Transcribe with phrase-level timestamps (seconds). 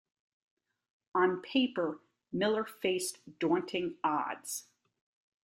[1.13, 1.99] On paper,
[2.33, 4.63] Miller faced daunting odds.